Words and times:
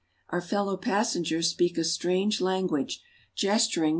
Our 0.29 0.41
fellow 0.41 0.77
passengers 0.77 1.51
speak 1.51 1.77
a 1.77 1.83
strange 1.83 2.41
language, 2.41 3.03
gesturing 3.35 3.89
■33 3.89 3.89
ML, 3.89 3.89
a. 3.89 3.89